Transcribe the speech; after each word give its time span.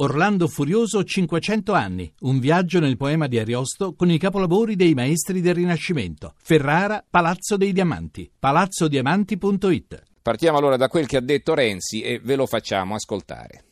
Orlando 0.00 0.46
Furioso 0.46 1.02
500 1.02 1.72
anni, 1.72 2.14
un 2.20 2.38
viaggio 2.38 2.78
nel 2.78 2.96
poema 2.96 3.26
di 3.26 3.36
Ariosto 3.36 3.96
con 3.96 4.08
i 4.08 4.16
capolavori 4.16 4.76
dei 4.76 4.94
maestri 4.94 5.40
del 5.40 5.56
Rinascimento. 5.56 6.34
Ferrara, 6.40 7.04
Palazzo 7.10 7.56
dei 7.56 7.72
Diamanti, 7.72 8.30
palazzodiamanti.it. 8.38 10.02
Partiamo 10.22 10.56
allora 10.56 10.76
da 10.76 10.86
quel 10.86 11.08
che 11.08 11.16
ha 11.16 11.20
detto 11.20 11.52
Renzi 11.52 12.02
e 12.02 12.20
ve 12.22 12.36
lo 12.36 12.46
facciamo 12.46 12.94
ascoltare. 12.94 13.64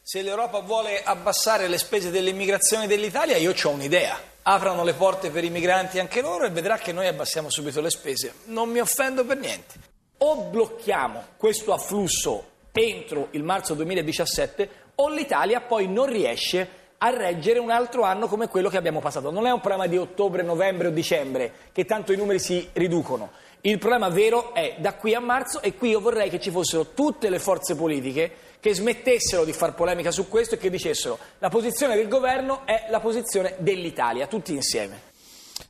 Se 0.00 0.22
l'Europa 0.22 0.60
vuole 0.60 1.02
abbassare 1.02 1.68
le 1.68 1.76
spese 1.76 2.10
dell'immigrazione 2.10 2.86
dell'Italia, 2.86 3.36
io 3.36 3.52
ho 3.52 3.68
un'idea. 3.68 4.18
Aprano 4.40 4.84
le 4.84 4.94
porte 4.94 5.28
per 5.28 5.44
i 5.44 5.50
migranti 5.50 5.98
anche 5.98 6.22
loro 6.22 6.46
e 6.46 6.50
vedrà 6.50 6.78
che 6.78 6.92
noi 6.92 7.08
abbassiamo 7.08 7.50
subito 7.50 7.82
le 7.82 7.90
spese. 7.90 8.36
Non 8.46 8.70
mi 8.70 8.78
offendo 8.78 9.26
per 9.26 9.36
niente. 9.36 9.74
O 10.16 10.48
blocchiamo 10.48 11.24
questo 11.36 11.74
afflusso 11.74 12.52
entro 12.76 13.28
il 13.32 13.44
marzo 13.44 13.74
2017 13.74 14.83
o 14.96 15.08
l'Italia 15.08 15.60
poi 15.60 15.88
non 15.88 16.06
riesce 16.06 16.82
a 16.98 17.10
reggere 17.10 17.58
un 17.58 17.70
altro 17.70 18.02
anno 18.02 18.28
come 18.28 18.48
quello 18.48 18.68
che 18.68 18.76
abbiamo 18.76 19.00
passato. 19.00 19.30
Non 19.30 19.46
è 19.46 19.50
un 19.50 19.60
problema 19.60 19.86
di 19.86 19.98
ottobre, 19.98 20.42
novembre 20.42 20.88
o 20.88 20.90
dicembre, 20.90 21.52
che 21.72 21.84
tanto 21.84 22.12
i 22.12 22.16
numeri 22.16 22.38
si 22.38 22.68
riducono. 22.72 23.30
Il 23.62 23.78
problema 23.78 24.08
vero 24.08 24.54
è 24.54 24.76
da 24.78 24.94
qui 24.94 25.14
a 25.14 25.20
marzo 25.20 25.62
e 25.62 25.74
qui 25.74 25.90
io 25.90 26.00
vorrei 26.00 26.28
che 26.28 26.40
ci 26.40 26.50
fossero 26.50 26.88
tutte 26.92 27.30
le 27.30 27.38
forze 27.38 27.74
politiche 27.74 28.30
che 28.60 28.74
smettessero 28.74 29.44
di 29.44 29.52
far 29.52 29.74
polemica 29.74 30.10
su 30.10 30.28
questo 30.28 30.54
e 30.54 30.58
che 30.58 30.70
dicessero 30.70 31.18
la 31.38 31.48
posizione 31.48 31.96
del 31.96 32.08
governo 32.08 32.62
è 32.64 32.86
la 32.88 33.00
posizione 33.00 33.54
dell'Italia, 33.58 34.26
tutti 34.26 34.52
insieme. 34.52 35.12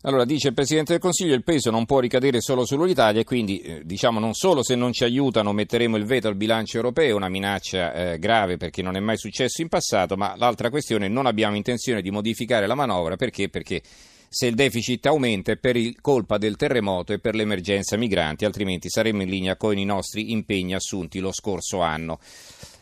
Allora 0.02 0.24
dice 0.24 0.48
il 0.48 0.54
Presidente 0.54 0.92
del 0.92 1.00
Consiglio 1.00 1.34
il 1.34 1.42
peso 1.42 1.70
non 1.70 1.84
può 1.84 1.98
ricadere 1.98 2.40
solo 2.40 2.64
sull'Italia 2.64 3.20
e 3.20 3.24
quindi 3.24 3.60
eh, 3.60 3.82
diciamo 3.84 4.18
non 4.18 4.34
solo 4.34 4.62
se 4.62 4.74
non 4.74 4.92
ci 4.92 5.04
aiutano 5.04 5.52
metteremo 5.52 5.96
il 5.96 6.04
veto 6.04 6.28
al 6.28 6.36
bilancio 6.36 6.76
europeo, 6.76 7.16
una 7.16 7.28
minaccia 7.28 7.92
eh, 7.92 8.18
grave 8.18 8.56
perché 8.56 8.82
non 8.82 8.96
è 8.96 9.00
mai 9.00 9.16
successo 9.18 9.62
in 9.62 9.68
passato, 9.68 10.16
ma 10.16 10.34
l'altra 10.36 10.70
questione 10.70 11.06
è 11.06 11.08
non 11.08 11.26
abbiamo 11.26 11.56
intenzione 11.56 12.02
di 12.02 12.10
modificare 12.10 12.66
la 12.66 12.74
manovra 12.74 13.16
perché? 13.16 13.48
Perché 13.48 13.82
se 14.28 14.46
il 14.46 14.54
deficit 14.54 15.04
aumenta 15.06 15.52
è 15.52 15.56
per 15.56 15.76
il, 15.76 16.00
colpa 16.00 16.38
del 16.38 16.56
terremoto 16.56 17.12
e 17.12 17.18
per 17.18 17.34
l'emergenza 17.34 17.96
migranti, 17.96 18.44
altrimenti 18.44 18.88
saremmo 18.88 19.22
in 19.22 19.28
linea 19.28 19.56
con 19.56 19.78
i 19.78 19.84
nostri 19.84 20.32
impegni 20.32 20.74
assunti 20.74 21.18
lo 21.20 21.32
scorso 21.32 21.80
anno. 21.80 22.18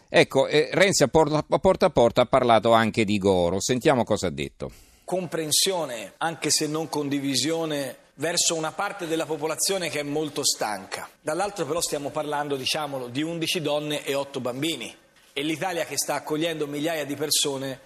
Ecco, 0.09 0.47
eh, 0.47 0.71
Renzi 0.73 1.03
a 1.03 1.09
porta, 1.09 1.45
a 1.47 1.59
porta 1.59 1.87
a 1.87 1.91
porta 1.91 2.23
ha 2.23 2.27
parlato 2.27 2.73
anche 2.73 3.05
di 3.05 3.19
Goro, 3.19 3.61
sentiamo 3.61 4.05
cosa 4.05 4.29
ha 4.29 4.31
detto 4.31 4.92
comprensione, 5.13 6.15
anche 6.17 6.49
se 6.49 6.67
non 6.67 6.89
condivisione, 6.89 7.97
verso 8.15 8.55
una 8.55 8.73
parte 8.73 9.07
della 9.07 9.27
popolazione 9.27 9.91
che 9.91 10.01
è 10.01 10.03
molto 10.03 10.43
stanca. 10.43 11.07
Dall'altro 11.21 11.67
però 11.67 11.83
stiamo 11.83 12.09
parlando, 12.09 12.57
diciamolo, 12.57 13.09
di 13.09 13.21
11 13.21 13.61
donne 13.61 14.07
e 14.07 14.15
8 14.15 14.41
bambini. 14.41 14.97
E 15.35 15.43
l'Italia 15.43 15.85
che 15.85 15.99
sta 15.99 16.15
accogliendo 16.15 16.67
migliaia 16.67 17.05
di 17.05 17.15
persone, 17.15 17.79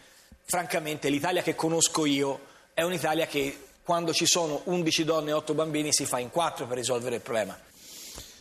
francamente 0.45 1.09
l'Italia 1.09 1.43
che 1.43 1.57
conosco 1.57 2.07
io 2.07 2.43
è 2.73 2.83
un'Italia 2.83 3.27
che 3.27 3.59
quando 3.83 4.13
ci 4.13 4.27
sono 4.27 4.61
11 4.63 5.03
donne 5.03 5.31
e 5.31 5.33
8 5.33 5.53
bambini 5.53 5.93
si 5.93 6.07
fa 6.07 6.21
in 6.21 6.31
quattro 6.31 6.69
per 6.69 6.77
risolvere 6.77 7.17
il 7.17 7.23
problema. 7.23 7.59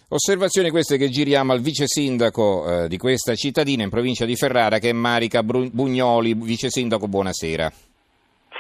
Osservazione 0.10 0.70
queste 0.70 0.98
che 0.98 1.10
giriamo 1.10 1.54
al 1.54 1.62
vice 1.62 1.88
sindaco 1.88 2.84
eh, 2.84 2.88
di 2.88 3.00
questa 3.00 3.34
cittadina 3.34 3.82
in 3.82 3.90
provincia 3.90 4.26
di 4.26 4.36
Ferrara 4.36 4.78
che 4.78 4.90
è 4.90 4.94
Marica 4.94 5.42
Bugnoli. 5.42 6.36
Vice 6.36 6.70
sindaco, 6.70 7.08
buonasera. 7.08 7.74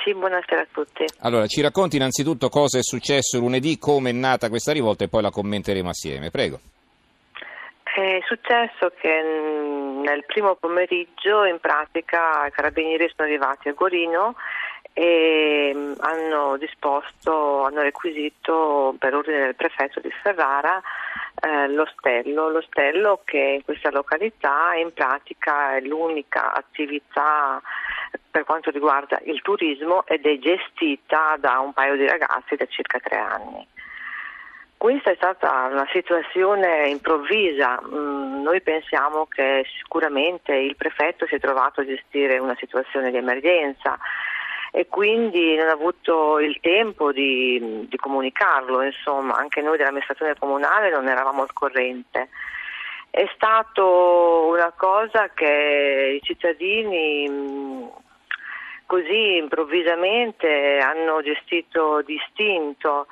Sì, 0.05 0.13
buonasera 0.13 0.61
a 0.61 0.67
tutti. 0.71 1.03
Allora, 1.21 1.47
ci 1.47 1.61
racconti 1.61 1.95
innanzitutto 1.95 2.47
cosa 2.47 2.77
è 2.77 2.83
successo 2.83 3.39
lunedì, 3.39 3.79
come 3.79 4.11
è 4.11 4.13
nata 4.13 4.49
questa 4.49 4.71
rivolta 4.71 5.03
e 5.03 5.07
poi 5.07 5.23
la 5.23 5.31
commenteremo 5.31 5.89
assieme. 5.89 6.29
Prego. 6.29 6.59
È 7.81 8.19
successo 8.27 8.93
che 9.01 9.23
mm, 9.23 10.03
nel 10.03 10.23
primo 10.27 10.53
pomeriggio 10.57 11.43
in 11.45 11.57
pratica 11.59 12.45
i 12.45 12.51
carabinieri 12.51 13.11
sono 13.15 13.27
arrivati 13.27 13.69
a 13.69 13.73
Gorino 13.73 14.35
e 14.93 15.71
mm, 15.73 15.93
hanno 15.97 16.55
disposto, 16.57 17.63
hanno 17.63 17.81
requisito 17.81 18.93
per 18.99 19.15
ordine 19.15 19.39
del 19.39 19.55
prefetto 19.55 20.01
di 20.01 20.11
Ferrara 20.21 20.79
eh, 21.41 21.67
l'ostello, 21.69 22.49
l'ostello 22.49 23.21
che 23.25 23.55
in 23.57 23.63
questa 23.63 23.89
località 23.89 24.75
in 24.75 24.93
pratica 24.93 25.75
è 25.75 25.81
l'unica 25.81 26.53
attività 26.53 27.59
per 28.29 28.43
quanto 28.43 28.69
riguarda 28.69 29.19
il 29.23 29.41
turismo 29.41 30.05
ed 30.05 30.25
è 30.25 30.37
gestita 30.37 31.35
da 31.37 31.59
un 31.59 31.73
paio 31.73 31.95
di 31.95 32.07
ragazzi 32.07 32.55
da 32.55 32.65
circa 32.65 32.99
tre 32.99 33.17
anni. 33.17 33.67
Questa 34.77 35.09
è 35.09 35.15
stata 35.15 35.67
una 35.71 35.87
situazione 35.91 36.89
improvvisa, 36.89 37.81
mm, 37.81 38.41
noi 38.43 38.61
pensiamo 38.61 39.25
che 39.25 39.65
sicuramente 39.79 40.53
il 40.53 40.75
prefetto 40.75 41.25
si 41.25 41.35
è 41.35 41.39
trovato 41.39 41.81
a 41.81 41.85
gestire 41.85 42.37
una 42.37 42.55
situazione 42.59 43.09
di 43.09 43.17
emergenza 43.17 43.97
e 44.71 44.87
quindi 44.87 45.55
non 45.55 45.69
ha 45.69 45.71
avuto 45.71 46.37
il 46.39 46.59
tempo 46.59 47.13
di, 47.13 47.87
di 47.89 47.97
comunicarlo, 47.97 48.83
insomma 48.83 49.35
anche 49.35 49.61
noi 49.61 49.77
dell'amministrazione 49.77 50.35
comunale 50.37 50.89
non 50.89 51.07
eravamo 51.07 51.41
al 51.41 51.53
corrente. 51.53 52.27
È 53.09 53.25
stata 53.33 53.81
una 53.81 54.73
cosa 54.75 55.29
che 55.33 56.19
i 56.21 56.25
cittadini 56.25 57.29
mm, 57.29 57.83
così 58.85 59.37
improvvisamente 59.37 60.79
hanno 60.79 61.21
gestito 61.21 62.01
distinto 62.01 63.07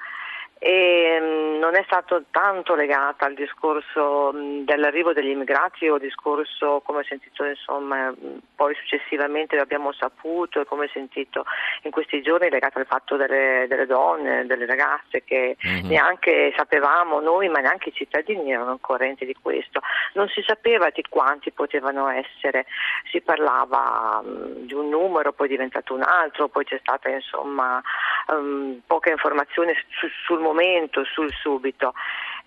e 0.65 1.19
mm, 1.19 1.59
non 1.59 1.75
è 1.75 1.83
stato 1.85 2.23
tanto 2.31 2.73
legata 2.73 3.25
al 3.25 3.33
discorso 3.33 4.31
mm, 4.33 4.63
dell'arrivo 4.63 5.11
degli 5.11 5.27
immigrati 5.27 5.89
o 5.89 5.97
discorso 5.97 6.81
come 6.85 6.99
ho 6.99 7.03
sentito 7.03 7.43
insomma 7.43 8.09
mm, 8.11 8.37
poi 8.55 8.73
successivamente 8.75 9.57
abbiamo 9.57 9.91
saputo 9.91 10.61
e 10.61 10.65
come 10.65 10.85
ho 10.85 10.89
sentito 10.93 11.43
in 11.81 11.91
questi 11.91 12.12
giorni 12.23 12.49
legato 12.49 12.79
al 12.79 12.87
fatto 12.87 13.15
delle, 13.15 13.65
delle 13.67 13.85
donne, 13.85 14.45
delle 14.47 14.65
ragazze 14.65 15.23
che 15.23 15.55
mm-hmm. 15.65 15.87
neanche 15.87 16.51
sapevamo 16.55 17.19
noi 17.19 17.49
ma 17.49 17.59
neanche 17.59 17.89
i 17.89 17.93
cittadini 17.93 18.51
erano 18.51 18.79
correnti 18.81 19.25
di 19.25 19.35
questo. 19.39 19.81
Non 20.13 20.27
si 20.29 20.41
sapeva 20.45 20.89
di 20.89 21.03
quanti 21.07 21.51
potevano 21.51 22.07
essere. 22.09 22.65
Si 23.11 23.21
parlava 23.21 24.21
um, 24.23 24.65
di 24.65 24.73
un 24.73 24.89
numero 24.89 25.33
poi 25.33 25.47
è 25.47 25.49
diventato 25.51 25.93
un 25.93 26.01
altro 26.01 26.47
poi 26.47 26.63
c'è 26.63 26.79
stata 26.79 27.09
insomma 27.09 27.81
um, 28.27 28.81
poca 28.87 29.11
informazione 29.11 29.73
su, 29.89 30.07
sul 30.25 30.39
momento, 30.39 31.03
sul 31.03 31.31
subito 31.31 31.93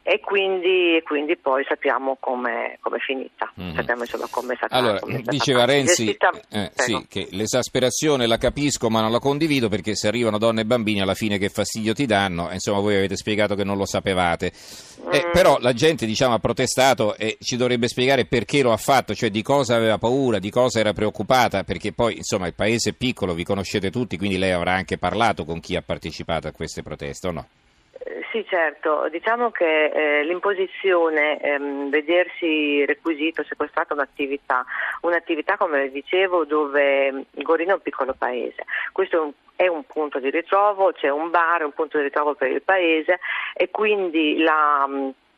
e 0.08 0.20
quindi, 0.20 1.02
quindi 1.04 1.36
poi 1.36 1.64
sappiamo 1.66 2.16
come 2.20 2.74
è 2.74 2.98
finita, 3.04 3.52
mm-hmm. 3.60 3.74
sappiamo 3.74 4.02
insomma 4.02 4.28
come 4.30 4.52
è 4.52 4.56
stata 4.56 4.76
Allora, 4.76 5.00
come 5.00 5.20
diceva 5.20 5.62
stata 5.62 5.72
Renzi 5.72 6.04
gestita, 6.04 6.30
eh, 6.48 6.70
sì, 6.76 7.06
che 7.08 7.26
l'esasperazione 7.32 8.28
la 8.28 8.38
capisco 8.38 8.88
ma 8.88 9.00
non 9.00 9.10
la 9.10 9.18
condivido 9.18 9.68
perché 9.68 9.96
se 9.96 10.06
arrivano 10.06 10.38
donne 10.38 10.60
e 10.60 10.64
bambini 10.64 11.00
alla 11.00 11.14
fine 11.14 11.38
che 11.38 11.48
fastidio 11.48 11.92
ti 11.92 12.06
danno, 12.06 12.50
insomma 12.52 12.78
voi 12.78 12.94
avete 12.94 13.16
spiegato 13.16 13.56
che 13.56 13.64
non 13.64 13.76
lo 13.76 13.84
sapevate, 13.84 14.52
eh, 15.10 15.24
mm. 15.26 15.32
però 15.32 15.58
la 15.58 15.72
gente 15.72 16.06
diciamo, 16.06 16.34
ha 16.34 16.38
protestato 16.38 17.16
e 17.16 17.36
ci 17.40 17.56
dovrebbe 17.56 17.88
spiegare 17.88 18.26
perché 18.26 18.62
lo 18.62 18.70
ha 18.70 18.76
fatto, 18.76 19.12
cioè 19.12 19.30
di 19.30 19.42
cosa 19.42 19.74
aveva 19.74 19.98
paura, 19.98 20.38
di 20.38 20.50
cosa 20.50 20.78
era 20.78 20.92
preoccupata, 20.92 21.64
perché 21.64 21.92
poi 21.92 22.18
insomma 22.18 22.46
il 22.46 22.54
paese 22.54 22.90
è 22.90 22.92
piccolo, 22.92 23.34
vi 23.34 23.42
conoscete 23.42 23.90
tutti, 23.90 24.16
quindi 24.16 24.38
lei 24.38 24.52
avrà 24.52 24.72
anche 24.72 24.98
parlato 24.98 25.44
con 25.44 25.58
chi 25.58 25.74
ha 25.74 25.82
partecipato 25.82 26.46
a 26.46 26.52
queste 26.52 26.84
proteste 26.84 27.26
o 27.26 27.32
no? 27.32 27.48
Sì, 28.36 28.44
certo, 28.50 29.08
diciamo 29.10 29.50
che 29.50 29.86
eh, 29.86 30.22
l'imposizione, 30.24 31.41
ehm, 31.41 31.88
vedersi 31.88 32.84
requisito, 32.84 33.42
sequestrata 33.42 33.94
un'attività, 33.94 34.62
un'attività 35.00 35.56
come 35.56 35.88
dicevo 35.91 36.44
dove 36.44 37.24
Gorino 37.30 37.70
è 37.70 37.74
un 37.76 37.80
piccolo 37.80 38.12
paese, 38.12 38.64
questo 38.92 39.16
è 39.16 39.20
un 39.20 39.32
è 39.56 39.69
un 39.69 39.84
punto 39.84 40.19
di 40.19 40.28
ritrovo, 40.28 40.92
c'è 40.92 41.08
un 41.08 41.30
bar, 41.30 41.64
un 41.64 41.72
punto 41.72 41.97
di 41.97 42.02
ritrovo 42.02 42.34
per 42.34 42.50
il 42.50 42.60
paese 42.60 43.20
e 43.54 43.70
quindi 43.70 44.36
la 44.36 44.86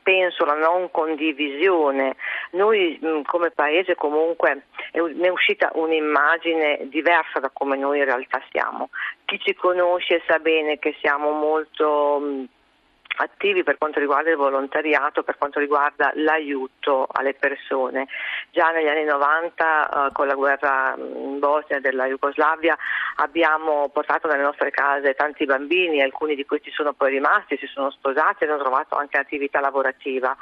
penso 0.02 0.44
la 0.44 0.54
non 0.54 0.90
condivisione. 0.90 2.16
Noi 2.52 2.98
come 3.26 3.52
paese 3.52 3.94
comunque 3.94 4.64
ne 4.92 5.26
è 5.26 5.28
uscita 5.28 5.70
un'immagine 5.74 6.88
diversa 6.88 7.38
da 7.38 7.50
come 7.52 7.76
noi 7.76 7.98
in 7.98 8.06
realtà 8.06 8.42
siamo. 8.50 8.88
Chi 9.24 9.38
ci 9.38 9.54
conosce 9.54 10.20
sa 10.26 10.40
bene 10.40 10.80
che 10.80 10.96
siamo 10.98 11.30
molto 11.30 12.48
attivi 13.20 13.62
per 13.62 13.78
quanto 13.78 13.98
riguarda 13.98 14.30
il 14.30 14.36
volontariato, 14.36 15.22
per 15.22 15.36
quanto 15.38 15.58
riguarda 15.58 16.12
l'aiuto 16.14 17.06
alle 17.10 17.34
persone. 17.34 18.06
Già 18.50 18.70
negli 18.70 18.88
anni 18.88 19.04
90 19.04 19.88
eh, 20.08 20.12
con 20.12 20.26
la 20.26 20.34
guerra 20.34 20.94
in 20.96 21.38
Bosnia 21.38 21.80
della 21.80 22.06
Jugoslavia 22.06 22.76
abbiamo 23.16 23.88
portato 23.88 24.28
nelle 24.28 24.42
nostre 24.42 24.70
case 24.70 25.14
tanti 25.14 25.44
bambini, 25.44 26.02
alcuni 26.02 26.34
di 26.34 26.46
questi 26.46 26.70
sono 26.70 26.92
poi 26.92 27.10
rimasti, 27.10 27.56
si 27.56 27.66
sono 27.66 27.90
sposati 27.90 28.44
e 28.44 28.48
hanno 28.48 28.58
trovato 28.58 28.96
anche 28.96 29.18
attività 29.18 29.60
lavorativa 29.60 30.36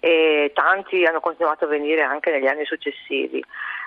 e 0.00 0.50
tanti 0.54 1.04
hanno 1.04 1.20
continuato 1.20 1.66
a 1.66 1.68
venire 1.68 2.02
anche 2.02 2.30
negli 2.30 2.46
anni 2.46 2.64
successivi. 2.64 3.44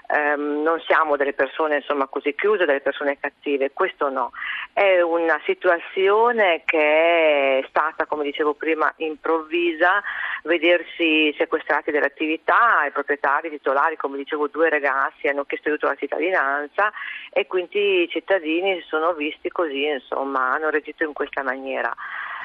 ehm, 0.07 0.61
non 0.61 0.79
siamo 0.81 1.15
delle 1.15 1.33
persone 1.33 1.77
insomma, 1.77 2.07
così 2.07 2.35
chiuse, 2.35 2.65
delle 2.65 2.81
persone 2.81 3.17
cattive, 3.19 3.71
questo 3.71 4.09
no. 4.09 4.31
È 4.73 5.01
una 5.01 5.39
situazione 5.45 6.63
che 6.65 7.59
è 7.59 7.65
stata, 7.69 8.05
come 8.05 8.23
dicevo 8.23 8.53
prima, 8.53 8.91
improvvisa, 8.97 10.03
vedersi 10.43 11.33
sequestrati 11.37 11.91
dell'attività, 11.91 12.85
i 12.85 12.91
proprietari, 12.91 13.47
i 13.47 13.51
titolari, 13.51 13.95
come 13.95 14.17
dicevo 14.17 14.47
due 14.47 14.69
ragazzi 14.69 15.27
hanno 15.27 15.45
chiesto 15.45 15.69
aiuto 15.69 15.85
alla 15.85 15.95
cittadinanza 15.95 16.91
e 17.31 17.47
quindi 17.47 18.03
i 18.03 18.09
cittadini 18.09 18.81
si 18.81 18.87
sono 18.87 19.13
visti 19.13 19.49
così, 19.49 19.85
insomma, 19.85 20.51
hanno 20.53 20.69
reagito 20.69 21.03
in 21.03 21.13
questa 21.13 21.43
maniera. 21.43 21.93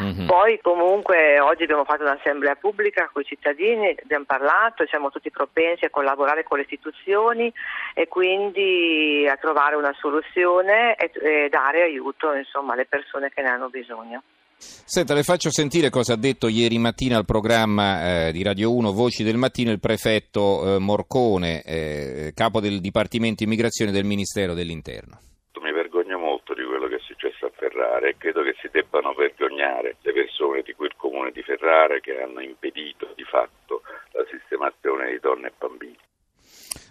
Mm-hmm. 0.02 0.26
Poi 0.26 0.60
comunque 0.60 1.40
oggi 1.40 1.64
abbiamo 1.64 1.84
fatto 1.84 2.02
un'assemblea 2.02 2.54
pubblica 2.56 3.10
con 3.12 3.22
i 3.22 3.24
cittadini, 3.24 3.96
abbiamo 4.00 4.24
parlato, 4.26 4.86
siamo 4.86 5.10
tutti 5.10 5.30
propensi 5.30 5.84
a 5.84 5.90
collaborare 5.90 6.44
con 6.44 6.58
le 6.58 6.64
istituzioni 6.64 7.52
e 7.94 8.06
quindi 8.06 9.26
a 9.28 9.36
trovare 9.36 9.74
una 9.74 9.94
soluzione 9.98 10.94
e, 10.94 11.10
e 11.20 11.48
dare 11.48 11.82
aiuto 11.82 12.32
insomma, 12.34 12.74
alle 12.74 12.86
persone 12.86 13.30
che 13.30 13.42
ne 13.42 13.48
hanno 13.48 13.68
bisogno. 13.68 14.22
Senta, 14.60 15.14
le 15.14 15.22
faccio 15.22 15.50
sentire 15.50 15.88
cosa 15.88 16.14
ha 16.14 16.16
detto 16.16 16.48
ieri 16.48 16.78
mattina 16.78 17.16
al 17.16 17.24
programma 17.24 18.26
eh, 18.26 18.32
di 18.32 18.42
Radio 18.42 18.74
1 18.74 18.90
Voci 18.90 19.22
del 19.22 19.36
Mattino 19.36 19.70
il 19.70 19.78
prefetto 19.78 20.74
eh, 20.74 20.78
Morcone, 20.80 21.62
eh, 21.62 22.32
capo 22.34 22.60
del 22.60 22.80
Dipartimento 22.80 23.44
Immigrazione 23.44 23.92
del 23.92 24.04
Ministero 24.04 24.54
dell'Interno. 24.54 25.20
Mi 25.62 25.72
vergogno 25.72 26.18
molto 26.18 26.54
di 26.54 26.64
quello 26.64 26.88
che 26.88 26.96
è 26.96 27.00
successo 27.00 27.46
a 27.46 27.50
Ferrara 27.78 28.08
e 28.08 28.16
credo 28.18 28.42
che 28.42 28.56
si 28.60 28.68
debbano 28.72 29.12
vergognare 29.14 29.96
le 30.00 30.12
persone 30.12 30.62
di 30.62 30.74
quel 30.74 30.96
comune 30.96 31.30
di 31.30 31.42
Ferrara 31.42 32.00
che 32.00 32.20
hanno 32.20 32.40
impedito 32.40 33.12
di 33.14 33.22
fatto 33.22 33.82
la 34.10 34.24
sistemazione 34.28 35.12
di 35.12 35.20
donne 35.20 35.46
e 35.46 35.52
bambini. 35.56 35.98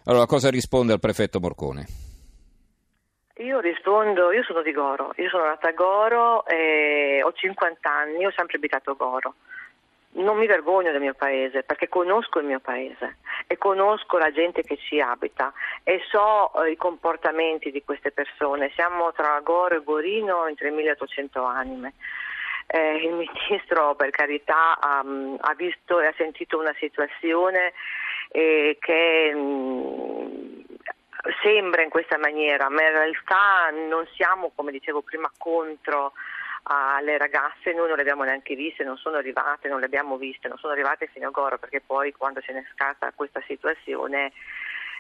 Allora, 0.05 0.25
cosa 0.25 0.49
risponde 0.49 0.93
al 0.93 1.01
prefetto 1.01 1.41
Morcone? 1.41 1.85
Io 3.39 3.59
rispondo, 3.59 4.31
io 4.31 4.43
sono 4.43 4.61
di 4.61 4.71
Goro, 4.71 5.11
io 5.17 5.29
sono 5.29 5.43
nata 5.43 5.67
a 5.67 5.73
Goro, 5.73 6.45
e 6.47 7.21
ho 7.21 7.31
50 7.33 7.89
anni, 7.89 8.25
ho 8.25 8.31
sempre 8.31 8.55
abitato 8.55 8.91
a 8.91 8.95
Goro. 8.95 9.35
Non 10.11 10.37
mi 10.37 10.47
vergogno 10.47 10.91
del 10.91 11.01
mio 11.01 11.13
paese 11.13 11.63
perché 11.63 11.89
conosco 11.89 12.39
il 12.39 12.45
mio 12.45 12.59
paese 12.59 13.17
e 13.45 13.57
conosco 13.57 14.17
la 14.17 14.31
gente 14.31 14.63
che 14.63 14.77
ci 14.77 14.99
abita 14.99 15.53
e 15.83 16.01
so 16.09 16.51
eh, 16.63 16.71
i 16.71 16.75
comportamenti 16.75 17.71
di 17.71 17.83
queste 17.83 18.11
persone. 18.11 18.71
Siamo 18.73 19.11
tra 19.11 19.39
Goro 19.41 19.75
e 19.75 19.83
Gorino 19.83 20.47
in 20.47 20.55
3800 20.55 21.43
anime. 21.43 21.93
Eh, 22.67 22.97
il 22.97 23.13
ministro, 23.13 23.95
per 23.95 24.09
carità, 24.09 24.77
ha, 24.79 24.99
ha, 24.99 25.53
visto 25.55 26.01
e 26.01 26.07
ha 26.07 26.13
sentito 26.17 26.59
una 26.59 26.75
situazione 26.77 27.73
eh, 28.29 28.77
che 28.79 29.33
mh, 29.33 29.39
mm, 29.39 30.61
sembra 31.41 31.81
in 31.83 31.89
questa 31.89 32.17
maniera, 32.17 32.69
ma 32.69 32.81
in 32.81 32.91
realtà 32.91 33.69
non 33.87 34.05
siamo, 34.15 34.51
come 34.53 34.71
dicevo 34.71 35.01
prima, 35.01 35.31
contro 35.37 36.11
alle 36.67 37.17
ragazze, 37.17 37.73
noi 37.73 37.87
non 37.87 37.95
le 37.95 38.01
abbiamo 38.01 38.23
neanche 38.23 38.55
viste, 38.55 38.83
non 38.83 38.97
sono 38.97 39.17
arrivate, 39.17 39.69
non 39.69 39.79
le 39.79 39.85
abbiamo 39.85 40.17
viste, 40.17 40.47
non 40.47 40.57
sono 40.57 40.73
arrivate 40.73 41.07
fino 41.07 41.27
a 41.27 41.31
Goro 41.31 41.57
perché 41.57 41.81
poi 41.81 42.11
quando 42.11 42.41
se 42.41 42.51
ne 42.51 42.59
è 42.59 42.65
scatta 42.73 43.13
questa 43.15 43.41
situazione 43.47 44.33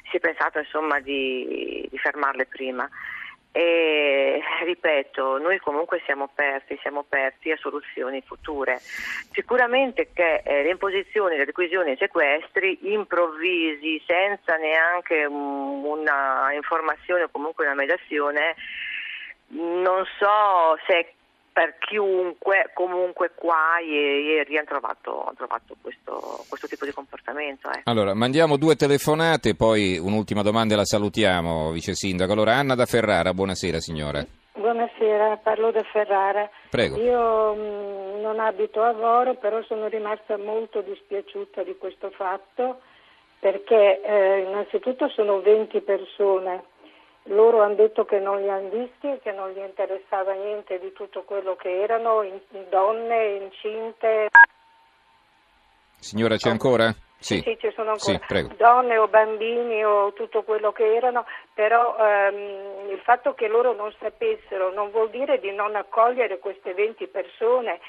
si 0.09 0.17
è 0.17 0.19
pensato 0.19 0.59
insomma 0.59 0.99
di, 0.99 1.85
di 1.89 1.97
fermarle 1.97 2.45
prima. 2.45 2.89
E 3.51 4.39
ripeto, 4.63 5.39
noi 5.39 5.57
comunque 5.59 6.01
siamo 6.05 6.25
aperti, 6.25 6.77
siamo 6.81 6.99
aperti 6.99 7.51
a 7.51 7.57
soluzioni 7.57 8.21
future. 8.21 8.77
Sicuramente 9.31 10.11
che 10.13 10.43
eh, 10.45 10.61
le 10.63 10.69
imposizioni, 10.69 11.37
le 11.37 11.45
requisioni 11.45 11.89
e 11.89 11.93
i 11.93 11.97
sequestri 11.97 12.91
improvvisi, 12.93 14.01
senza 14.05 14.57
neanche 14.57 15.25
um, 15.25 15.83
una 15.85 16.53
informazione 16.53 17.23
o 17.23 17.29
comunque 17.29 17.65
una 17.65 17.73
mediazione, 17.73 18.55
non 19.47 20.05
so 20.19 20.77
se 20.85 21.13
per 21.57 21.79
chiunque, 21.79 22.69
comunque 22.75 23.31
qua 23.33 23.79
ieri 23.83 24.57
hanno 24.57 24.67
trovato, 24.67 25.33
trovato 25.35 25.75
questo, 25.81 26.45
questo, 26.47 26.67
tipo 26.67 26.85
di 26.85 26.91
comportamento. 26.91 27.67
Eh. 27.71 27.81
Allora, 27.85 28.13
mandiamo 28.13 28.57
due 28.57 28.75
telefonate, 28.75 29.55
poi 29.55 29.97
un'ultima 29.97 30.43
domanda 30.43 30.75
e 30.75 30.77
la 30.77 30.85
salutiamo, 30.85 31.71
Vice 31.71 31.95
Sindaco. 31.95 32.33
Allora, 32.33 32.53
Anna 32.53 32.75
da 32.75 32.85
Ferrara, 32.85 33.33
buonasera 33.33 33.79
signora. 33.79 34.23
Buonasera, 34.53 35.37
parlo 35.37 35.71
da 35.71 35.81
Ferrara. 35.81 36.47
Prego. 36.69 36.97
Io 36.97 37.55
mh, 37.55 37.59
mm, 37.59 38.21
non 38.21 38.39
abito 38.39 38.83
a 38.83 38.93
Voro, 38.93 39.33
però 39.33 39.59
sono 39.63 39.87
rimasta 39.87 40.37
molto 40.37 40.81
dispiaciuta 40.81 41.63
di 41.63 41.75
questo 41.79 42.11
fatto 42.11 42.81
perché 43.39 44.01
eh, 44.03 44.45
innanzitutto 44.47 45.09
sono 45.09 45.41
20 45.41 45.81
persone 45.81 46.65
loro 47.27 47.61
hanno 47.61 47.75
detto 47.75 48.05
che 48.05 48.19
non 48.19 48.41
li 48.41 48.49
hanno 48.49 48.69
visti, 48.69 49.19
che 49.21 49.31
non 49.31 49.51
gli 49.51 49.59
interessava 49.59 50.33
niente 50.33 50.79
di 50.79 50.91
tutto 50.93 51.23
quello 51.23 51.55
che 51.55 51.81
erano, 51.81 52.21
in, 52.23 52.39
donne, 52.69 53.35
incinte. 53.35 54.29
Signora, 55.99 56.35
c'è 56.35 56.49
ancora? 56.49 56.93
Sì, 57.19 57.41
sì, 57.43 57.57
ci 57.59 57.71
sono 57.75 57.91
ancora 57.91 58.19
sì, 58.27 58.55
donne 58.57 58.97
o 58.97 59.07
bambini 59.07 59.83
o 59.83 60.13
tutto 60.13 60.43
quello 60.43 60.71
che 60.71 60.95
erano, 60.95 61.25
però 61.53 61.97
ehm, 61.97 62.89
il 62.91 62.99
fatto 62.99 63.33
che 63.33 63.47
loro 63.47 63.73
non 63.73 63.91
sapessero 63.99 64.71
non 64.71 64.91
vuol 64.91 65.09
dire 65.09 65.39
di 65.39 65.51
non 65.51 65.75
accogliere 65.75 66.37
queste 66.37 66.75
20 66.75 67.07
persone 67.07 67.79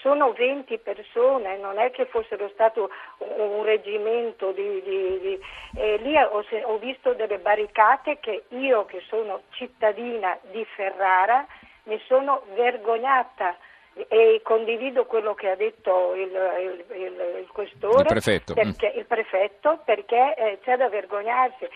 sono 0.00 0.32
20 0.32 0.78
persone, 0.78 1.56
non 1.58 1.78
è 1.78 1.90
che 1.90 2.06
fossero 2.06 2.48
stato 2.50 2.90
un 3.18 3.64
reggimento 3.64 4.52
di, 4.52 4.82
di, 4.82 5.18
di 5.20 5.40
eh, 5.76 5.96
lì 5.98 6.16
ho, 6.16 6.44
ho, 6.64 6.78
visto 6.78 7.14
delle 7.14 7.38
barricate 7.38 8.18
che 8.20 8.44
io 8.48 8.84
che 8.84 9.02
sono 9.08 9.42
cittadina 9.50 10.38
di 10.50 10.64
Ferrara 10.76 11.46
mi 11.84 12.00
sono 12.06 12.42
vergognata 12.54 13.56
e 14.06 14.40
condivido 14.44 15.06
quello 15.06 15.34
che 15.34 15.50
ha 15.50 15.56
detto 15.56 16.14
il, 16.14 16.30
il, 16.30 16.84
il, 16.96 17.40
il 17.40 17.48
questore, 17.48 18.02
il 18.02 18.06
prefetto, 18.06 18.54
perché, 18.54 18.92
il 18.94 19.06
prefetto, 19.06 19.80
perché 19.84 20.34
eh, 20.36 20.58
c'è 20.62 20.76
da 20.76 20.88
vergognarsi 20.88 21.68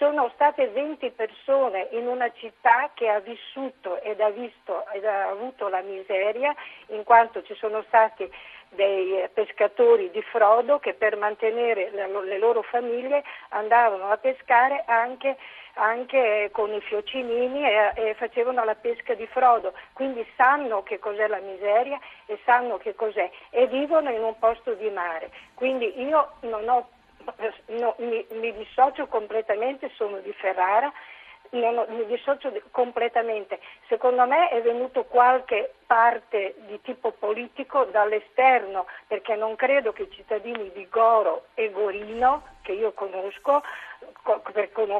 sono 0.00 0.30
state 0.32 0.68
20 0.68 1.10
persone 1.10 1.88
in 1.90 2.06
una 2.06 2.32
città 2.32 2.88
che 2.94 3.10
ha 3.10 3.20
vissuto 3.20 4.00
ed 4.00 4.18
ha, 4.22 4.30
visto, 4.30 4.88
ed 4.92 5.04
ha 5.04 5.28
avuto 5.28 5.68
la 5.68 5.82
miseria 5.82 6.54
in 6.86 7.04
quanto 7.04 7.42
ci 7.42 7.54
sono 7.56 7.82
stati 7.82 8.26
dei 8.70 9.28
pescatori 9.34 10.10
di 10.10 10.22
frodo 10.22 10.78
che 10.78 10.94
per 10.94 11.18
mantenere 11.18 11.90
le 11.90 12.38
loro 12.38 12.62
famiglie 12.62 13.22
andavano 13.50 14.08
a 14.10 14.16
pescare 14.16 14.84
anche, 14.86 15.36
anche 15.74 16.48
con 16.50 16.72
i 16.72 16.80
fiocinini 16.80 17.62
e, 17.62 17.92
e, 17.94 18.14
facevano 18.14 18.64
la 18.64 18.76
pesca 18.76 19.12
di 19.12 19.26
frodo, 19.26 19.74
quindi 19.92 20.26
sanno 20.34 20.82
che 20.82 20.98
cos'è 20.98 21.26
la 21.26 21.40
miseria 21.40 21.98
e 22.24 22.38
sanno 22.46 22.78
che 22.78 22.94
cos'è 22.94 23.30
e 23.50 23.66
vivono 23.66 24.08
in 24.10 24.22
un 24.22 24.38
posto 24.38 24.72
di 24.72 24.88
mare. 24.88 25.30
Quindi 25.52 26.00
io 26.00 26.36
non 26.40 26.66
ho 26.70 26.88
no, 27.78 27.94
mi, 27.98 28.24
mi, 28.30 28.52
dissocio 28.54 29.06
completamente, 29.06 29.90
sono 29.94 30.18
di 30.18 30.32
Ferrara, 30.32 30.92
no, 31.50 31.86
mi 31.88 32.06
dissocio 32.06 32.52
completamente. 32.70 33.60
Secondo 33.88 34.26
me 34.26 34.48
è 34.48 34.60
venuto 34.62 35.04
qualche 35.04 35.74
parte 35.86 36.54
di 36.66 36.80
tipo 36.82 37.12
politico 37.12 37.84
dall'esterno, 37.84 38.86
perché 39.06 39.34
non 39.34 39.56
credo 39.56 39.92
che 39.92 40.02
i 40.02 40.10
cittadini 40.10 40.70
di 40.72 40.88
Goro 40.88 41.46
e 41.54 41.70
Gorino, 41.70 42.44
che 42.62 42.72
io 42.72 42.92
conosco, 42.92 43.62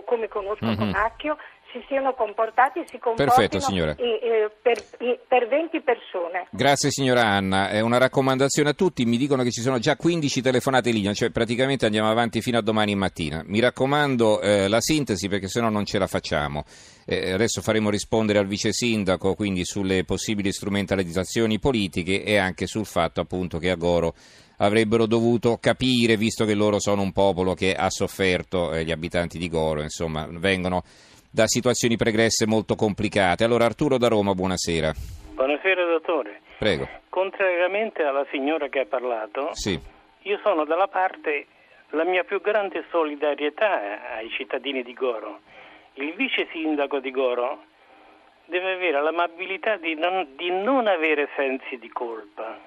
come 0.04 0.28
conosco 0.28 0.64
mm-hmm. 0.64 0.76
Conacchio, 0.76 1.38
si 1.72 1.82
siano 1.88 2.14
comportati 2.14 2.80
e 2.80 2.84
si 2.86 2.98
comportino 2.98 3.94
eh, 3.96 4.50
per, 4.60 4.84
per, 5.26 5.48
20 5.48 5.80
persone. 5.82 6.46
Grazie 6.50 6.90
signora 6.90 7.22
Anna, 7.22 7.70
è 7.70 7.80
una 7.80 7.98
raccomandazione 7.98 8.70
a 8.70 8.72
tutti, 8.74 9.04
mi 9.04 9.16
dicono 9.16 9.42
che 9.42 9.50
ci 9.50 9.60
sono 9.60 9.78
già 9.78 9.96
15 9.96 10.42
telefonate 10.42 10.88
in 10.88 10.94
linea, 10.96 11.12
cioè 11.12 11.30
praticamente 11.30 11.86
andiamo 11.86 12.10
avanti 12.10 12.40
fino 12.40 12.58
a 12.58 12.62
domani 12.62 12.94
mattina. 12.94 13.42
Mi 13.44 13.60
raccomando 13.60 14.40
eh, 14.40 14.68
la 14.68 14.80
sintesi 14.80 15.28
perché 15.28 15.48
sennò 15.48 15.68
non 15.68 15.84
ce 15.84 15.98
la 15.98 16.06
facciamo. 16.06 16.64
Eh, 17.06 17.32
adesso 17.32 17.62
faremo 17.62 17.90
rispondere 17.90 18.38
al 18.38 18.46
vice 18.46 18.72
sindaco 18.72 19.34
quindi 19.34 19.64
sulle 19.64 20.04
possibili 20.04 20.52
strumentalizzazioni 20.52 21.58
politiche 21.58 22.22
e 22.22 22.36
anche 22.36 22.66
sul 22.66 22.86
fatto 22.86 23.20
appunto 23.20 23.58
che 23.58 23.70
a 23.70 23.76
Goro 23.76 24.14
avrebbero 24.58 25.06
dovuto 25.06 25.58
capire, 25.58 26.16
visto 26.16 26.44
che 26.44 26.54
loro 26.54 26.78
sono 26.78 27.02
un 27.02 27.12
popolo 27.12 27.54
che 27.54 27.74
ha 27.74 27.90
sofferto, 27.90 28.72
eh, 28.72 28.84
gli 28.84 28.90
abitanti 28.90 29.38
di 29.38 29.48
Goro, 29.48 29.82
insomma, 29.82 30.26
vengono 30.30 30.84
da 31.32 31.46
situazioni 31.46 31.96
pregresse 31.96 32.46
molto 32.46 32.74
complicate. 32.74 33.44
Allora 33.44 33.64
Arturo 33.64 33.98
da 33.98 34.08
Roma, 34.08 34.34
buonasera. 34.34 34.92
Buonasera 35.34 35.84
dottore. 35.84 36.40
Prego. 36.58 36.88
Contrariamente 37.08 38.02
alla 38.02 38.26
signora 38.30 38.68
che 38.68 38.80
ha 38.80 38.86
parlato, 38.86 39.50
sì. 39.52 39.78
io 40.22 40.40
sono 40.42 40.64
dalla 40.64 40.88
parte, 40.88 41.46
la 41.90 42.04
mia 42.04 42.24
più 42.24 42.40
grande 42.40 42.84
solidarietà 42.90 44.12
ai 44.16 44.28
cittadini 44.30 44.82
di 44.82 44.92
Goro. 44.92 45.40
Il 45.94 46.14
vice 46.14 46.48
sindaco 46.52 46.98
di 46.98 47.10
Goro 47.10 47.64
deve 48.46 48.72
avere 48.72 49.00
l'amabilità 49.00 49.76
di 49.76 49.94
non, 49.94 50.26
di 50.36 50.50
non 50.50 50.88
avere 50.88 51.28
sensi 51.36 51.78
di 51.78 51.88
colpa. 51.88 52.58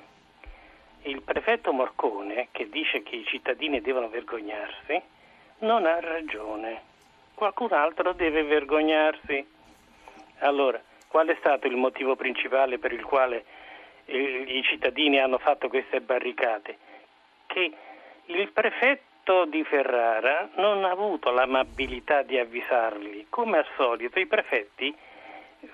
Il 1.03 1.22
prefetto 1.22 1.74
Morcone, 1.74 2.48
che 2.51 2.70
dice 2.70 3.03
che 3.03 3.17
i 3.17 3.25
cittadini 3.25 3.82
devono 3.82 4.08
vergognarsi, 4.08 5.01
non 5.60 5.86
ha 5.86 6.00
ragione 6.00 6.91
qualcun 7.43 7.73
altro 7.73 8.13
deve 8.13 8.43
vergognarsi. 8.43 9.45
Allora, 10.39 10.81
qual 11.09 11.27
è 11.27 11.35
stato 11.39 11.67
il 11.67 11.75
motivo 11.75 12.15
principale 12.15 12.79
per 12.79 12.93
il 12.93 13.03
quale 13.03 13.43
eh, 14.05 14.45
i 14.47 14.63
cittadini 14.63 15.19
hanno 15.19 15.38
fatto 15.39 15.67
queste 15.67 16.00
barricate? 16.00 16.77
Che 17.45 17.71
il 18.27 18.51
prefetto 18.53 19.43
di 19.45 19.62
Ferrara 19.65 20.51
non 20.55 20.85
ha 20.85 20.91
avuto 20.91 21.31
l'amabilità 21.31 22.21
di 22.21 22.39
avvisarli. 22.39 23.27
Come 23.27 23.57
al 23.57 23.67
solito, 23.75 24.19
i 24.19 24.25
prefetti 24.25 24.95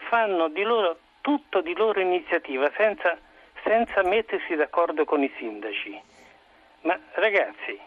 fanno 0.09 0.47
di 0.47 0.63
loro, 0.63 0.97
tutto 1.21 1.61
di 1.61 1.75
loro 1.75 1.99
iniziativa 1.99 2.71
senza, 2.75 3.15
senza 3.63 4.01
mettersi 4.03 4.55
d'accordo 4.55 5.05
con 5.05 5.21
i 5.21 5.31
sindaci. 5.38 6.01
Ma 6.81 6.99
ragazzi, 7.13 7.79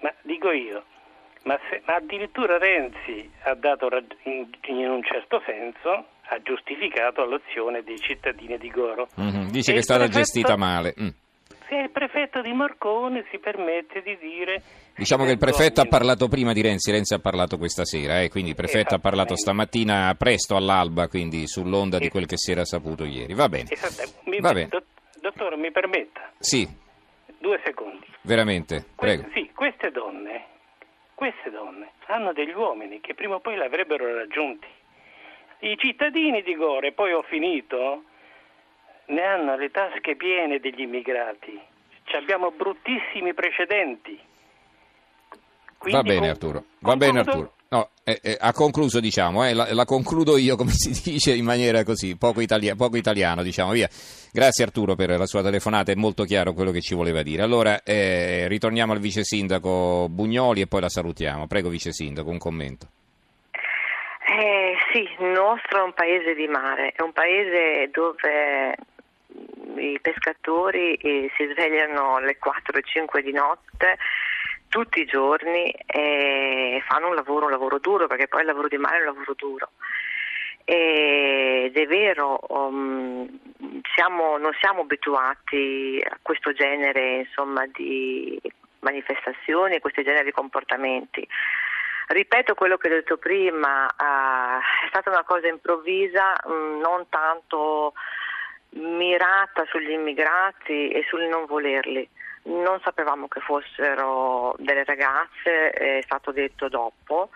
ma 0.00 0.12
dico 0.20 0.50
io, 0.50 0.84
ma, 1.44 1.58
se, 1.68 1.82
ma 1.86 1.94
addirittura 1.94 2.58
Renzi 2.58 3.30
ha 3.42 3.54
dato 3.54 3.88
in, 4.24 4.48
in, 4.66 4.88
un 4.88 5.02
certo 5.02 5.42
senso 5.44 6.06
ha 6.28 6.40
giustificato 6.42 7.24
l'azione 7.24 7.82
dei 7.82 7.98
cittadini 7.98 8.56
di 8.58 8.70
Goro. 8.70 9.08
Mm-hmm. 9.20 9.48
Dice 9.48 9.70
e 9.70 9.74
che 9.74 9.80
è 9.80 9.82
stata 9.82 10.04
prefetto, 10.04 10.18
gestita 10.18 10.56
male. 10.56 10.94
Mm. 11.00 11.08
Se 11.68 11.74
il 11.74 11.90
prefetto 11.90 12.40
di 12.42 12.52
Marcone 12.52 13.24
si 13.30 13.38
permette 13.38 14.02
di 14.02 14.16
dire 14.18 14.62
Diciamo 14.94 15.24
che 15.24 15.32
il 15.32 15.38
prefetto 15.38 15.80
ha 15.80 15.86
parlato 15.86 16.28
prima 16.28 16.52
di 16.52 16.60
Renzi, 16.60 16.90
Renzi 16.90 17.14
ha 17.14 17.18
parlato 17.18 17.56
questa 17.56 17.84
sera, 17.84 18.20
eh, 18.20 18.28
quindi 18.28 18.50
il 18.50 18.56
prefetto 18.56 18.94
ha 18.94 18.98
parlato 18.98 19.36
stamattina 19.36 20.14
presto 20.18 20.54
all'alba, 20.54 21.08
quindi 21.08 21.46
sull'onda 21.46 21.98
di 21.98 22.10
quel 22.10 22.26
che 22.26 22.36
si 22.36 22.52
era 22.52 22.64
saputo 22.64 23.04
ieri. 23.04 23.32
Va 23.32 23.48
bene. 23.48 23.70
Mi, 24.24 24.38
Va 24.38 24.52
bene. 24.52 24.68
Dottore, 25.20 25.56
mi 25.56 25.70
permetta? 25.70 26.30
Sì. 26.38 26.68
Due 27.38 27.60
secondi. 27.64 28.06
Veramente, 28.22 28.84
prego. 28.94 29.22
Que- 29.22 29.32
sì, 29.32 29.50
queste 29.54 29.90
donne, 29.90 30.46
queste 31.14 31.50
donne 31.50 31.92
hanno 32.06 32.32
degli 32.32 32.52
uomini 32.52 33.00
che 33.00 33.14
prima 33.14 33.36
o 33.36 33.40
poi 33.40 33.56
l'avrebbero 33.56 34.14
raggiunti. 34.14 34.66
I 35.60 35.76
cittadini 35.78 36.42
di 36.42 36.56
Gore, 36.56 36.92
poi 36.92 37.12
ho 37.12 37.22
finito, 37.22 38.02
ne 39.06 39.22
hanno 39.22 39.56
le 39.56 39.70
tasche 39.70 40.16
piene 40.16 40.58
degli 40.58 40.80
immigrati. 40.80 41.60
Ci 42.04 42.16
abbiamo 42.16 42.50
bruttissimi 42.50 43.32
precedenti. 43.32 44.18
Quindi 45.78 46.00
Va 46.00 46.14
bene. 46.14 46.28
Arturo, 46.28 46.64
va 46.80 46.96
bene 46.96 47.20
Arturo. 47.20 47.52
Eh, 48.04 48.18
eh, 48.20 48.36
ha 48.40 48.52
concluso, 48.52 48.98
diciamo, 48.98 49.46
eh, 49.46 49.54
la, 49.54 49.72
la, 49.72 49.84
concludo 49.84 50.36
io, 50.36 50.56
come 50.58 50.72
si 50.72 50.90
dice, 51.08 51.34
in 51.34 51.44
maniera 51.44 51.84
così, 51.84 52.16
poco, 52.16 52.40
italia, 52.40 52.74
poco, 52.74 52.96
italiano, 52.96 53.44
diciamo, 53.44 53.70
via. 53.70 53.88
Grazie 54.32 54.64
Arturo 54.64 54.96
per 54.96 55.10
la 55.10 55.26
sua 55.26 55.42
telefonata, 55.42 55.92
è 55.92 55.94
molto 55.94 56.24
chiaro 56.24 56.52
quello 56.52 56.72
che 56.72 56.80
ci 56.80 56.94
voleva 56.94 57.22
dire. 57.22 57.42
Allora, 57.42 57.82
eh, 57.84 58.48
ritorniamo 58.48 58.92
al 58.92 58.98
vice 58.98 59.22
sindaco 59.22 60.08
Bugnoli 60.08 60.62
e 60.62 60.66
poi 60.66 60.80
la 60.80 60.88
salutiamo. 60.88 61.46
Prego, 61.46 61.68
vice 61.68 61.92
sindaco, 61.92 62.28
un 62.28 62.38
commento. 62.38 62.86
Eh, 64.26 64.74
sì, 64.92 65.00
il 65.00 65.28
nostro 65.28 65.78
è 65.78 65.82
un 65.82 65.92
paese 65.92 66.34
di 66.34 66.48
mare, 66.48 66.92
è 66.96 67.02
un 67.02 67.12
paese 67.12 67.88
dove 67.92 68.74
i 69.76 69.98
pescatori 70.00 70.94
eh, 70.94 71.30
si 71.36 71.46
svegliano 71.52 72.16
alle 72.16 72.36
4 72.38 72.78
e 72.78 72.82
5 72.82 73.22
di 73.22 73.32
notte 73.32 73.98
tutti 74.72 75.00
i 75.00 75.04
giorni 75.04 75.70
e 75.84 76.82
fanno 76.88 77.08
un 77.08 77.14
lavoro, 77.14 77.44
un 77.44 77.50
lavoro 77.50 77.78
duro, 77.78 78.06
perché 78.06 78.26
poi 78.26 78.40
il 78.40 78.46
lavoro 78.46 78.68
di 78.68 78.78
mare 78.78 78.96
è 78.96 79.00
un 79.00 79.04
lavoro 79.04 79.34
duro. 79.36 79.72
Ed 80.64 81.76
è 81.76 81.86
vero, 81.86 82.40
um, 82.48 83.28
siamo, 83.94 84.38
non 84.38 84.52
siamo 84.58 84.80
abituati 84.80 86.02
a 86.02 86.16
questo 86.22 86.54
genere 86.54 87.16
insomma, 87.26 87.66
di 87.66 88.40
manifestazioni, 88.78 89.74
a 89.74 89.80
questo 89.80 90.00
genere 90.00 90.24
di 90.24 90.32
comportamenti. 90.32 91.28
Ripeto 92.06 92.54
quello 92.54 92.78
che 92.78 92.88
ho 92.88 92.92
detto 92.92 93.18
prima, 93.18 93.84
uh, 93.84 94.58
è 94.86 94.88
stata 94.88 95.10
una 95.10 95.24
cosa 95.24 95.48
improvvisa, 95.48 96.32
um, 96.44 96.80
non 96.80 97.06
tanto 97.10 97.92
mirata 98.70 99.66
sugli 99.66 99.90
immigrati 99.90 100.88
e 100.88 101.04
sul 101.06 101.24
non 101.24 101.44
volerli. 101.44 102.08
Non 102.44 102.80
sapevamo 102.82 103.28
che 103.28 103.40
fossero 103.40 104.54
delle 104.58 104.84
ragazze, 104.84 105.70
è 105.70 106.00
stato 106.02 106.32
detto 106.32 106.68
dopo. 106.68 107.30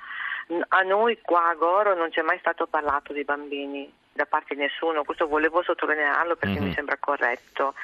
A 0.68 0.82
noi 0.82 1.20
qua 1.22 1.48
a 1.48 1.54
Goro 1.54 1.94
non 1.94 2.10
c'è 2.10 2.22
mai 2.22 2.38
stato 2.38 2.66
parlato 2.66 3.12
di 3.12 3.24
bambini 3.24 3.92
da 4.16 4.26
parte 4.26 4.54
di 4.54 4.62
nessuno, 4.62 5.04
questo 5.04 5.28
volevo 5.28 5.62
sottolinearlo 5.62 6.34
perché 6.36 6.56
mm-hmm. 6.56 6.68
mi 6.68 6.72
sembra 6.72 6.96
corretto. 6.98 7.74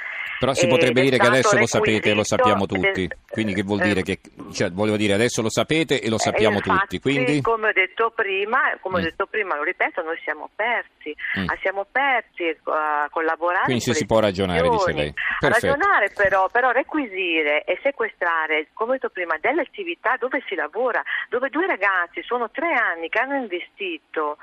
Però 0.42 0.54
si 0.54 0.66
potrebbe 0.66 1.02
dire 1.02 1.18
che 1.18 1.26
adesso 1.28 1.56
lo 1.56 1.68
sapete 1.68 2.10
e 2.10 2.14
lo 2.14 2.24
sappiamo 2.24 2.66
tutti, 2.66 3.08
quindi 3.30 3.54
che 3.54 3.62
vuol 3.62 3.78
dire 3.78 4.00
eh, 4.00 4.02
che, 4.02 4.18
cioè, 4.52 4.72
volevo 4.72 4.96
dire 4.96 5.12
adesso 5.12 5.40
lo 5.40 5.48
sapete 5.48 6.00
e 6.00 6.08
lo 6.08 6.18
sappiamo 6.18 6.56
infatti, 6.56 6.98
tutti, 6.98 7.00
quindi... 7.00 7.40
Come 7.40 7.68
ho 7.68 7.72
detto 7.72 8.10
prima, 8.10 8.58
come 8.80 8.96
mm. 8.96 8.98
ho 8.98 9.04
detto 9.04 9.26
prima, 9.26 9.54
lo 9.54 9.62
ripeto, 9.62 10.02
noi 10.02 10.18
siamo 10.24 10.50
aperti, 10.52 11.14
mm. 11.38 11.46
Ah, 11.46 11.56
siamo 11.60 11.82
aperti 11.82 12.58
a 12.64 13.06
collaborare. 13.08 13.66
Quindi 13.66 13.84
se 13.84 13.94
si 13.94 14.04
può 14.04 14.18
ragionare, 14.18 14.68
dice 14.68 14.92
lei. 14.92 15.14
Perfetto. 15.38 15.66
Ragionare 15.74 16.10
però, 16.12 16.48
però 16.48 16.72
requisire 16.72 17.62
e 17.62 17.78
sequestrare, 17.80 18.66
come 18.72 18.90
ho 18.90 18.94
detto 18.94 19.10
prima, 19.10 19.38
delle 19.40 19.60
attività 19.60 20.16
dove 20.18 20.42
si 20.48 20.56
lavora, 20.56 21.00
dove 21.28 21.50
due 21.50 21.68
ragazzi 21.68 22.20
sono 22.24 22.50
tre 22.50 22.72
anni 22.74 23.08
che 23.08 23.20
hanno 23.20 23.36
investito 23.36 24.38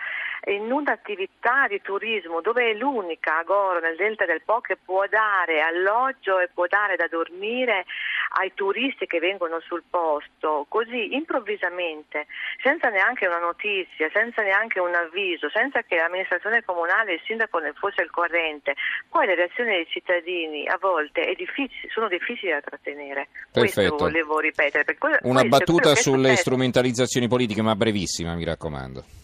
in 0.45 0.71
un'attività 0.71 1.67
di 1.67 1.81
turismo 1.81 2.41
dove 2.41 2.71
è 2.71 2.73
l'unica 2.73 3.39
a 3.39 3.43
Goro 3.43 3.79
nel 3.79 3.95
Delta 3.95 4.25
del 4.25 4.41
Po 4.43 4.61
che 4.61 4.77
può 4.77 5.05
dare 5.07 5.61
alloggio 5.61 6.39
e 6.39 6.49
può 6.53 6.65
dare 6.67 6.95
da 6.95 7.07
dormire 7.07 7.85
ai 8.39 8.53
turisti 8.53 9.05
che 9.05 9.19
vengono 9.19 9.59
sul 9.59 9.83
posto, 9.89 10.65
così 10.69 11.15
improvvisamente, 11.15 12.27
senza 12.61 12.89
neanche 12.89 13.27
una 13.27 13.39
notizia, 13.39 14.09
senza 14.13 14.41
neanche 14.41 14.79
un 14.79 14.93
avviso, 14.93 15.49
senza 15.49 15.81
che 15.81 15.95
l'amministrazione 15.95 16.63
comunale 16.63 17.11
e 17.11 17.13
il 17.15 17.21
sindaco 17.25 17.57
ne 17.59 17.73
fosse 17.73 18.01
al 18.01 18.11
corrente, 18.11 18.75
poi 19.09 19.25
le 19.25 19.35
reazioni 19.35 19.71
dei 19.71 19.87
cittadini 19.87 20.67
a 20.67 20.77
volte 20.79 21.33
difficile, 21.35 21.91
sono 21.91 22.07
difficili 22.07 22.51
da 22.51 22.61
trattenere. 22.61 23.29
Perfetto. 23.51 23.59
Questo 23.59 23.95
volevo 23.97 24.39
ripetere. 24.39 24.97
Una 25.23 25.43
battuta 25.43 25.95
sulle 25.95 26.35
strumentalizzazioni 26.35 27.27
politiche, 27.27 27.61
ma 27.61 27.75
brevissima, 27.75 28.35
mi 28.35 28.43
raccomando. 28.43 29.18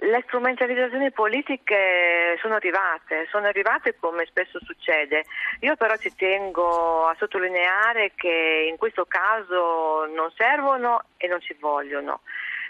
Le 0.00 0.22
strumentalizzazioni 0.26 1.10
politiche 1.10 2.38
sono 2.40 2.54
arrivate, 2.54 3.26
sono 3.30 3.46
arrivate 3.46 3.96
come 3.98 4.26
spesso 4.26 4.60
succede. 4.62 5.24
Io 5.60 5.74
però 5.74 5.96
ci 5.96 6.14
tengo 6.14 7.06
a 7.08 7.16
sottolineare 7.18 8.12
che 8.14 8.68
in 8.70 8.76
questo 8.76 9.06
caso 9.06 10.06
non 10.06 10.30
servono 10.36 11.02
e 11.16 11.26
non 11.26 11.40
ci 11.40 11.56
vogliono. 11.58 12.20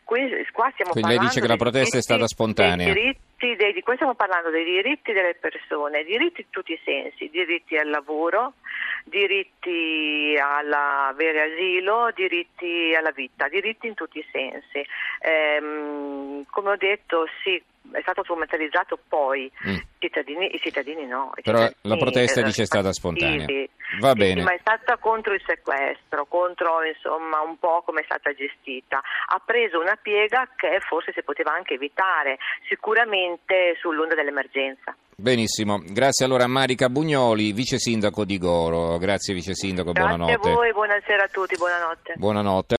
Qui, 0.09 0.27
qua 0.53 0.71
stiamo 0.73 0.93
Quindi 0.93 1.11
lei 1.11 1.19
dice 1.19 1.43
che 1.43 1.47
la 1.47 1.59
protesta 1.59 1.99
è 1.99 2.01
stata 2.01 2.27
spontanea. 2.27 2.95
Diritti, 2.95 3.55
dei, 3.57 3.75
di, 3.75 3.83
qui 3.83 3.95
stiamo 3.97 4.15
parlando 4.15 4.49
dei 4.49 4.65
diritti 4.65 5.13
delle 5.13 5.35
persone, 5.35 6.03
diritti 6.03 6.41
in 6.41 6.47
tutti 6.49 6.73
i 6.73 6.81
sensi, 6.83 7.29
diritti 7.29 7.77
al 7.77 7.91
lavoro, 7.91 8.55
diritti 9.05 10.35
all'avere 10.41 11.53
asilo, 11.53 12.11
diritti 12.15 12.95
alla 12.97 13.11
vita, 13.11 13.49
diritti 13.49 13.87
in 13.87 13.93
tutti 13.93 14.19
i 14.21 14.27
sensi. 14.33 14.83
Ehm, 15.21 16.47
come 16.49 16.71
ho 16.71 16.77
detto, 16.77 17.27
sì, 17.45 17.63
è 17.93 18.01
stato 18.01 18.23
strumentalizzato 18.23 18.99
poi, 19.09 19.53
mm. 19.69 19.77
cittadini, 19.99 20.55
i 20.55 20.59
cittadini 20.59 21.05
no. 21.07 21.33
I 21.37 21.43
Però 21.43 21.59
cittadini, 21.59 21.81
la 21.83 21.97
protesta 21.99 22.41
dice 22.41 22.63
è 22.63 22.65
stata 22.65 22.93
spontanea. 22.95 23.45
Sì, 23.99 24.01
Va 24.01 24.13
sì, 24.13 24.19
bene. 24.19 24.43
ma 24.43 24.55
è 24.55 24.59
stata 24.61 24.97
contro 24.97 25.35
il 25.35 25.43
sequestro, 25.45 26.27
contro 26.27 26.85
insomma 26.85 27.41
un 27.41 27.59
po' 27.59 27.83
come 27.85 28.01
è 28.01 28.05
stata 28.05 28.33
gestita. 28.33 28.99
Ha 28.99 29.43
preso 29.45 29.81
una 29.81 29.99
piega 30.01 30.49
che 30.55 30.79
forse 30.87 31.13
si 31.13 31.23
poteva 31.23 31.53
anche 31.53 31.75
evitare, 31.75 32.39
sicuramente 32.69 33.77
sull'onda 33.81 34.15
dell'emergenza. 34.15 34.97
Benissimo, 35.21 35.83
grazie 35.85 36.25
allora 36.25 36.45
a 36.45 36.47
Marica 36.47 36.89
Bugnoli, 36.89 37.51
vice 37.51 37.79
sindaco 37.79 38.25
di 38.25 38.39
Goro. 38.39 38.99
Grazie 38.99 39.35
vice 39.35 39.53
sindaco, 39.55 39.91
buonanotte. 39.91 40.33
Grazie 40.33 40.51
a 40.51 40.55
voi, 40.55 40.73
buonasera 40.73 41.25
a 41.25 41.29
tutti, 41.29 41.57
buonanotte. 41.57 42.15
Buonanotte. 42.17 42.67